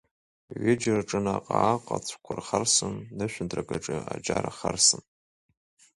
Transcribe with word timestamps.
Ҩыџьа 0.61 0.93
рҿы 0.99 1.19
наҟ-ааҟ 1.25 1.85
аҵәқәа 1.95 2.33
рхарсын, 2.37 2.95
нышәынҭрак 3.17 3.69
аҿы 3.75 3.97
аџьар 4.13 4.43
ахарсын. 4.51 5.01